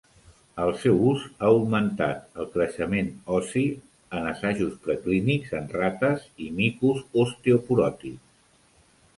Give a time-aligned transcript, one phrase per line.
[0.61, 3.63] El seu ús ha augmentat el creixement ossi
[4.21, 8.27] en assajos preclínics en rates i micos osteoporòtics.